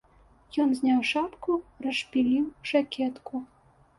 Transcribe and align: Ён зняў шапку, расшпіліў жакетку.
Ён 0.63 0.71
зняў 0.79 1.01
шапку, 1.09 1.51
расшпіліў 1.85 2.47
жакетку. 2.71 3.45